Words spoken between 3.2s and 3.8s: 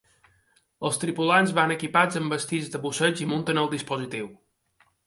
i munten el